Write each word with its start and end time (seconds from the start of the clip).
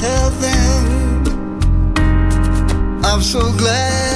Tell 0.00 0.30
them. 0.30 1.24
I'm 3.02 3.22
so 3.22 3.40
glad 3.56 4.15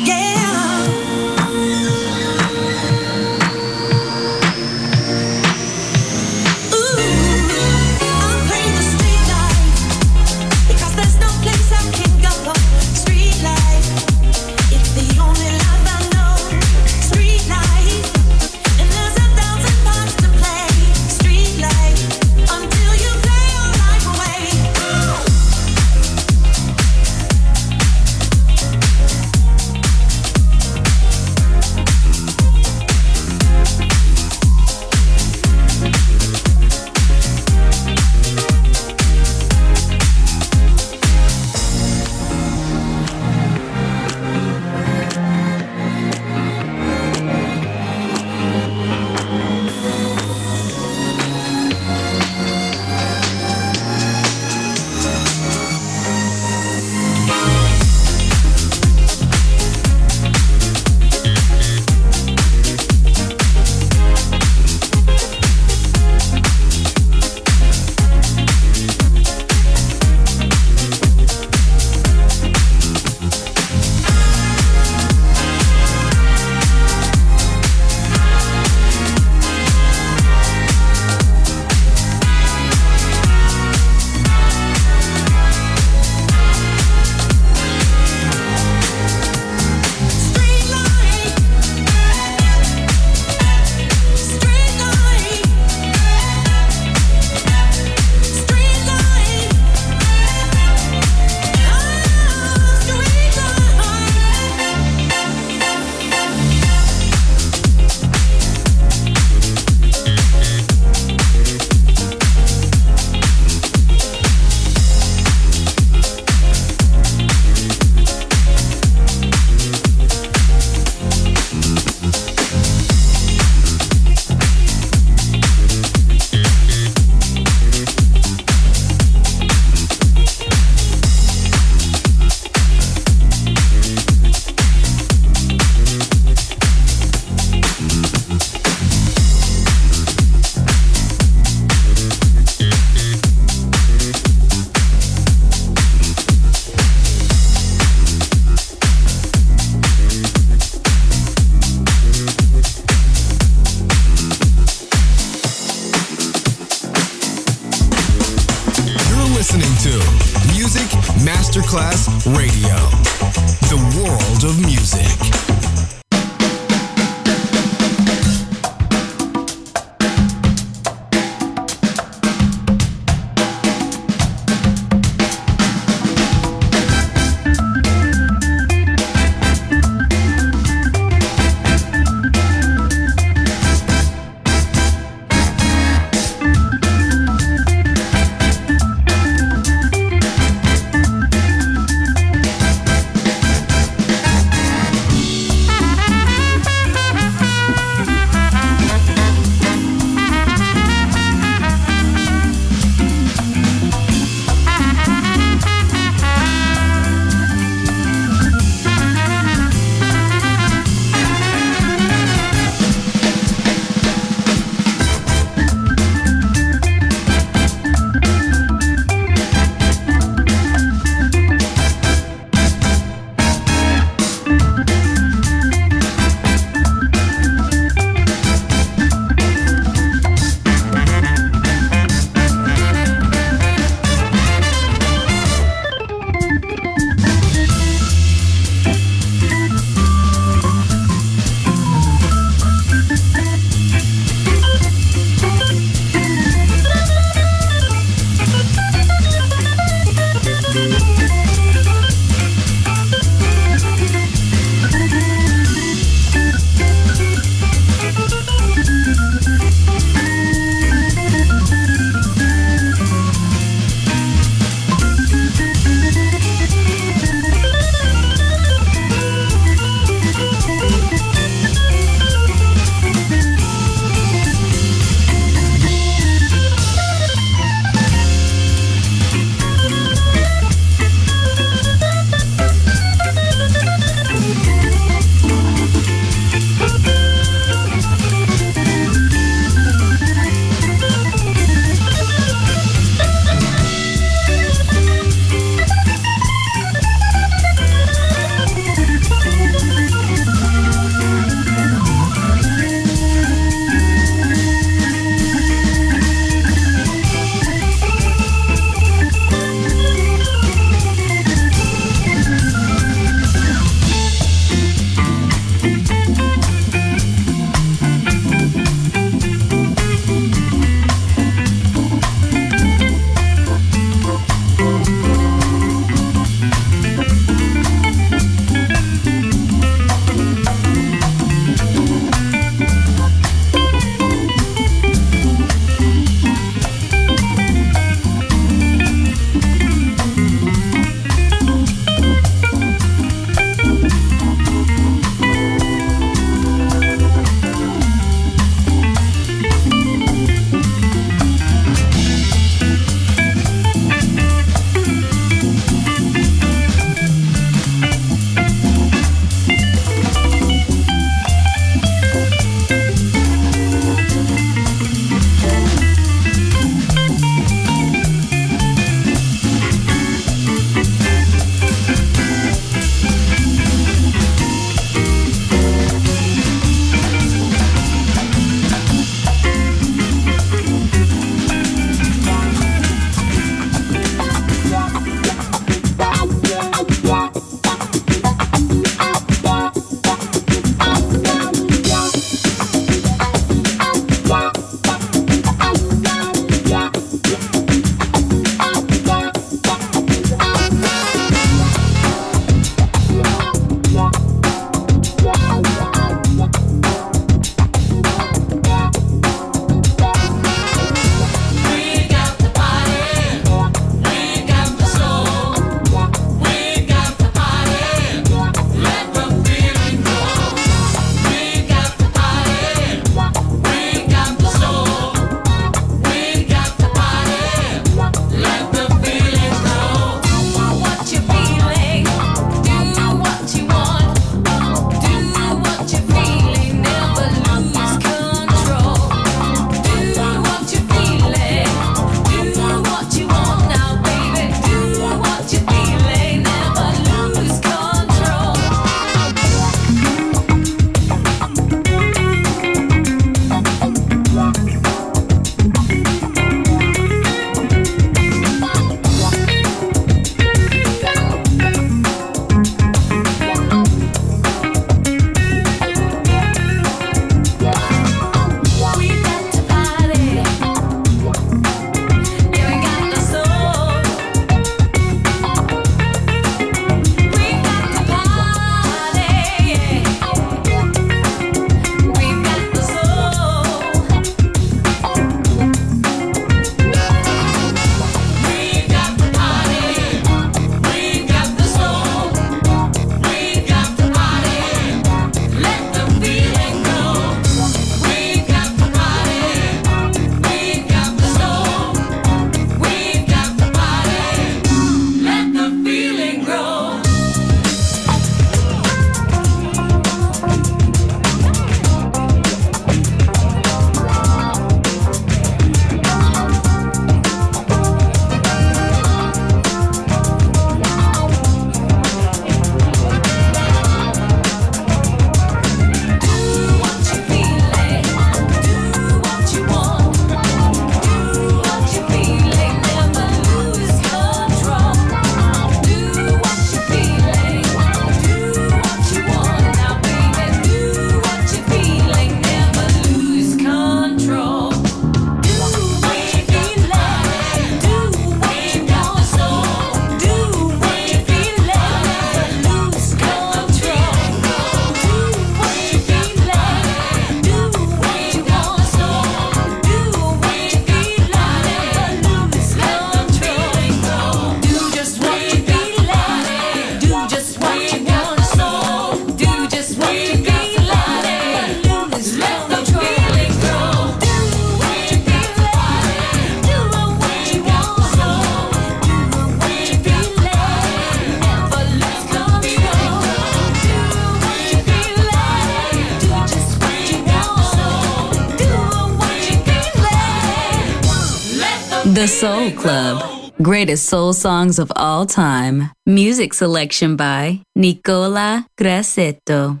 Soul 592.48 592.90
Club. 592.92 593.72
Greatest 593.82 594.26
soul 594.26 594.54
songs 594.54 594.98
of 594.98 595.12
all 595.14 595.44
time. 595.44 596.10
Music 596.24 596.72
selection 596.72 597.36
by 597.36 597.82
Nicola 597.94 598.86
Grassetto. 598.98 600.00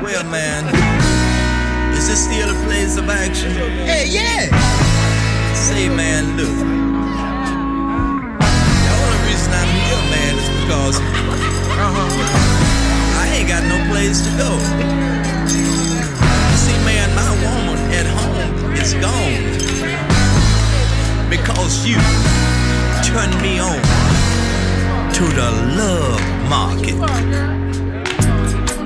Well, 0.00 0.24
man, 0.24 0.64
is 1.94 2.06
this 2.08 2.24
still 2.24 2.48
a 2.48 2.64
place 2.64 2.96
of 2.96 3.10
action? 3.10 3.50
Hey, 3.50 4.06
yeah. 4.08 4.47
The 6.38 6.44
only 8.94 9.18
reason 9.26 9.50
I'm 9.50 9.72
here, 9.74 10.02
man, 10.14 10.38
is 10.38 10.48
because 10.62 10.96
uh-huh, 11.02 12.06
I 13.18 13.26
ain't 13.34 13.48
got 13.48 13.64
no 13.66 13.74
place 13.90 14.22
to 14.22 14.30
go. 14.38 14.54
See, 16.62 16.78
man, 16.86 17.10
my 17.18 17.32
woman 17.42 17.78
at 17.90 18.06
home 18.06 18.70
is 18.78 18.94
gone 19.02 19.50
because 21.28 21.84
you 21.84 21.98
turned 23.02 23.34
me 23.42 23.58
on 23.58 23.82
to 25.14 25.24
the 25.34 25.50
love 25.74 26.22
market. 26.48 26.94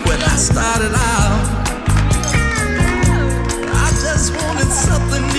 When 0.09 0.22
I 0.22 0.36
started 0.36 0.94
out, 0.94 1.68
I 3.76 3.90
just 4.00 4.32
wanted 4.40 4.72
something 4.72 5.32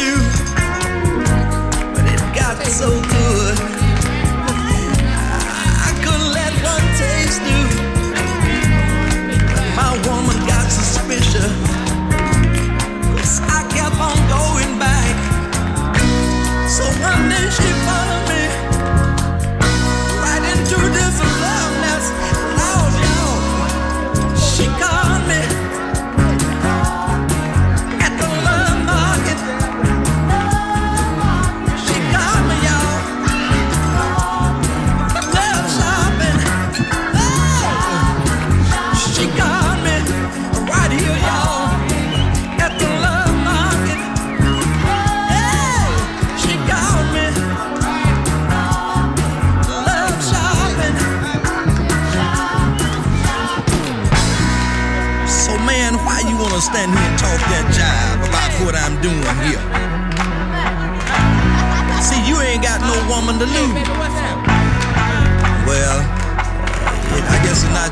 so 2.84 3.13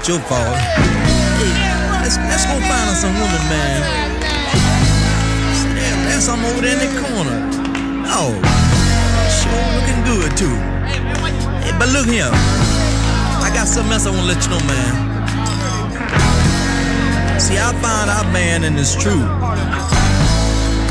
not 0.01 0.07
your 0.07 0.19
fault. 0.25 0.57
Hey, 1.37 1.53
let's, 2.01 2.17
let's 2.17 2.45
go 2.45 2.57
find 2.65 2.89
us 2.89 3.01
some 3.01 3.13
woman, 3.13 3.43
man. 3.49 3.81
See, 5.53 5.69
there, 5.77 5.95
there's 6.09 6.25
some 6.25 6.43
over 6.43 6.61
there 6.61 6.73
in 6.73 6.79
the 6.79 7.01
corner. 7.01 7.37
Oh, 8.09 8.33
sure 9.29 9.65
looking 9.77 10.01
good 10.05 10.35
too. 10.35 10.55
Hey, 11.61 11.73
but 11.77 11.89
look 11.89 12.07
here, 12.07 12.31
I 12.31 13.51
got 13.53 13.67
something 13.67 13.93
else 13.93 14.07
I 14.07 14.09
wanna 14.09 14.25
let 14.25 14.43
you 14.43 14.49
know, 14.49 14.59
man. 14.65 14.93
See, 17.39 17.57
I 17.57 17.71
found 17.81 18.09
out, 18.09 18.25
man, 18.33 18.63
and 18.63 18.79
it's 18.79 18.95
true, 18.95 19.21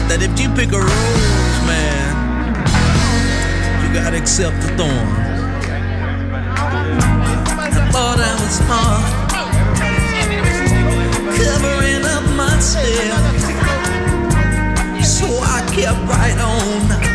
that 0.06 0.20
if 0.22 0.38
you 0.38 0.48
pick 0.54 0.70
a 0.72 0.78
rose, 0.78 1.60
man, 1.66 2.14
you 3.82 3.92
gotta 3.92 4.18
accept 4.18 4.60
the 4.62 4.68
thorn. 4.76 5.29
I 8.18 8.34
was 8.42 8.56
smart, 8.58 9.30
covering 11.38 12.04
up 12.04 12.24
so 15.04 15.26
I 15.26 15.60
kept 15.72 16.00
right 16.08 16.38
on 16.40 17.09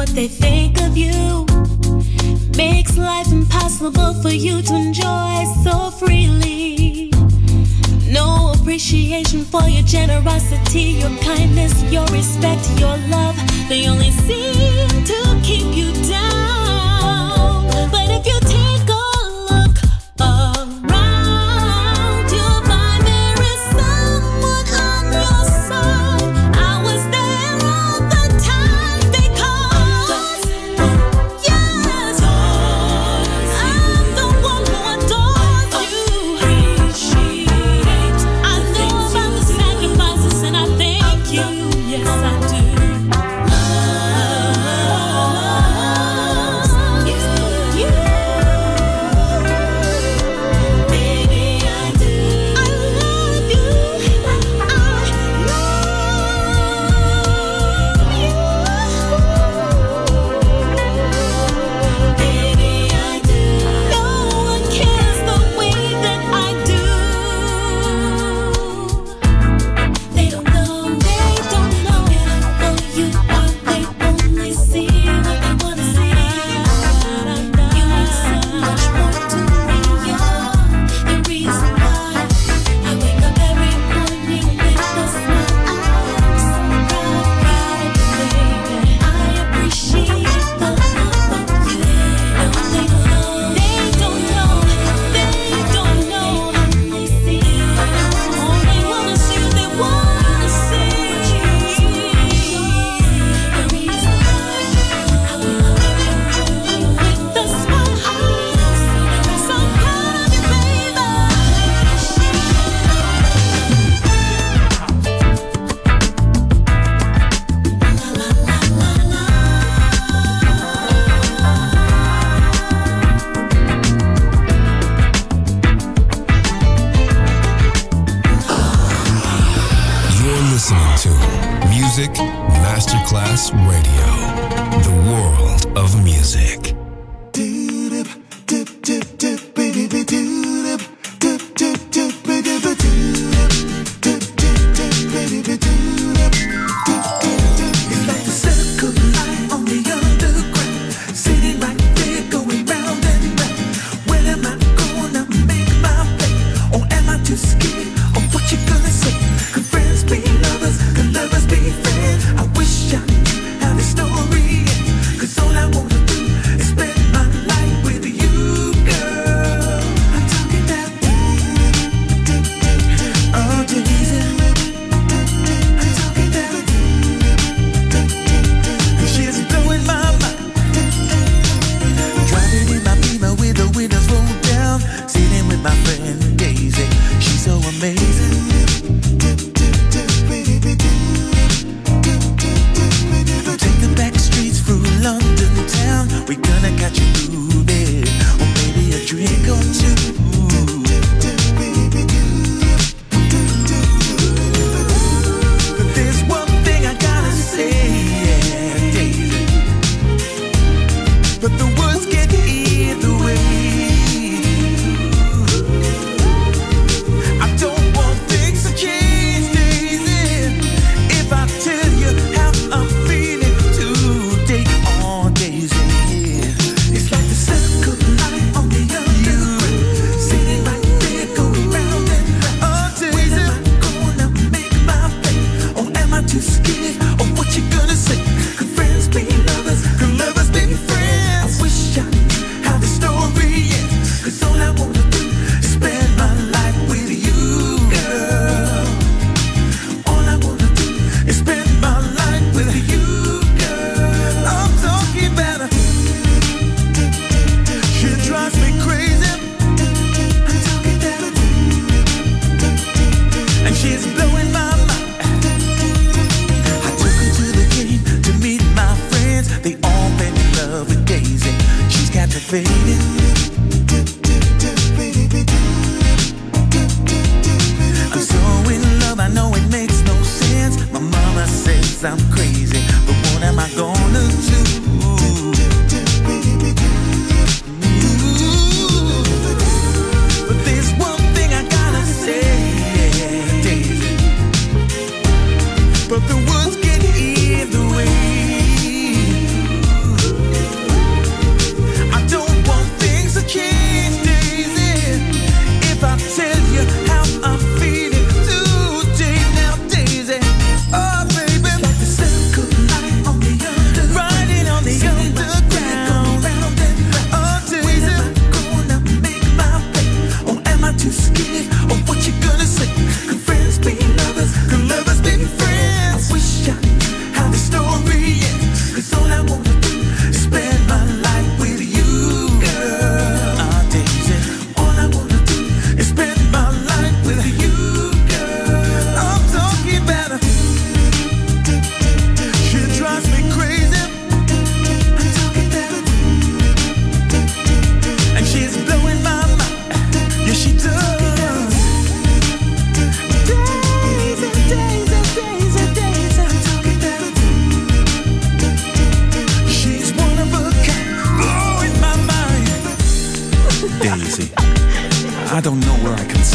what 0.00 0.08
they 0.14 0.28
think 0.28 0.80
of 0.80 0.96
you. 0.96 1.44
Makes 2.56 2.96
life 2.96 3.30
impossible 3.30 4.14
for 4.22 4.30
you 4.30 4.62
to 4.62 4.74
enjoy 4.74 5.44
so 5.62 5.90
freely. 5.90 7.10
No 8.08 8.54
appreciation 8.54 9.44
for 9.44 9.64
your 9.68 9.82
generosity, 9.82 11.02
your 11.02 11.14
kindness, 11.18 11.74
your 11.92 12.06
respect, 12.06 12.64
your 12.80 12.96
love. 13.14 13.36
They 13.68 13.88
only 13.88 14.10
seem 14.10 14.88
to 15.04 15.20
keep 15.42 15.68
you 15.76 15.92
down. 16.08 17.68
But 17.90 18.08
if 18.08 18.26
you 18.26 18.40
take 18.48 18.69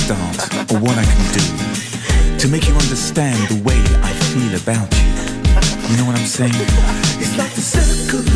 start 0.06 0.72
or 0.72 0.78
what 0.78 0.96
I 0.96 1.04
can 1.04 1.34
do 1.34 2.38
to 2.38 2.48
make 2.48 2.68
you 2.68 2.76
understand 2.76 3.40
the 3.50 3.64
way 3.64 3.80
I 4.04 4.14
feel 4.30 4.54
about 4.62 4.94
you. 4.94 5.90
You 5.90 5.98
know 5.98 6.06
what 6.06 6.20
I'm 6.20 6.28
saying? 6.28 6.54
It's 7.20 7.36
like 7.40 7.52
the 7.54 7.62
circle. 7.62 8.35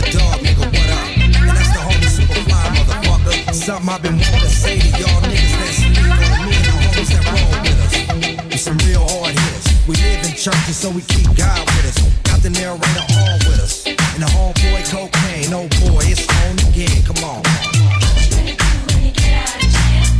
the 0.00 0.18
dog, 0.18 0.40
nigga, 0.40 0.64
what 0.64 0.90
up? 0.96 1.08
And 1.20 1.34
that's 1.34 1.70
the 1.76 1.80
homie 1.84 2.08
Superfly, 2.08 2.64
motherfucker. 2.76 3.52
Something 3.52 3.88
I've 3.88 4.02
been 4.02 4.16
wanting 4.16 4.40
to 4.40 4.48
say 4.48 4.78
to 4.80 4.88
y'all 4.98 5.20
niggas 5.22 5.54
That's 5.60 5.76
sleep 5.76 6.08
on 6.08 6.48
me 6.48 6.56
and 6.56 6.64
the 6.64 6.74
homies 6.80 7.10
that 7.12 7.24
roll 7.28 7.52
with 7.60 7.84
us. 7.84 7.92
We 8.50 8.56
some 8.56 8.78
real 8.88 9.04
hard 9.04 9.34
hitters. 9.36 9.66
We 9.88 9.94
live 9.96 10.24
in 10.24 10.32
churches, 10.36 10.76
so 10.76 10.90
we 10.90 11.02
keep 11.02 11.28
God 11.36 11.60
with 11.76 11.90
us. 11.90 11.98
Got 12.24 12.40
the 12.42 12.50
narrator 12.50 13.04
all 13.18 13.36
with 13.44 13.60
us. 13.60 13.86
And 13.86 14.22
the 14.22 14.30
homeboy 14.30 14.82
cocaine, 14.88 15.52
oh 15.52 15.68
boy, 15.84 16.04
it's 16.08 16.24
on 16.44 16.56
again. 16.70 17.02
Come 17.04 17.20
on. 17.24 17.42
When 18.32 19.04
you 19.04 19.12
get 19.12 19.36
out 19.36 19.56
of 19.56 19.68
jail. 19.68 20.19